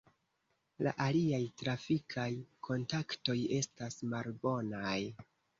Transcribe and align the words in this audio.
La 0.87 0.93
aliaj 1.05 1.41
trafikaj 1.61 2.27
kontaktoj 2.69 3.39
estas 3.61 4.03
malbonaj. 4.15 4.99